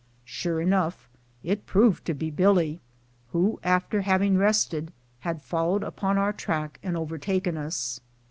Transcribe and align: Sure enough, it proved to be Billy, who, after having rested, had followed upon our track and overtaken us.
Sure 0.25 0.59
enough, 0.59 1.07
it 1.43 1.67
proved 1.67 2.05
to 2.05 2.15
be 2.15 2.31
Billy, 2.31 2.81
who, 3.33 3.59
after 3.63 4.01
having 4.01 4.35
rested, 4.35 4.91
had 5.19 5.43
followed 5.43 5.83
upon 5.83 6.17
our 6.17 6.33
track 6.33 6.79
and 6.81 6.97
overtaken 6.97 7.55
us. 7.55 8.01